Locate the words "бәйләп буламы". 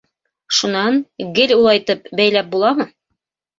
2.23-2.91